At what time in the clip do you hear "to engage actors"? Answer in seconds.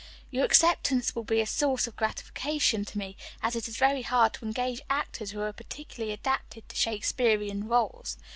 4.33-5.29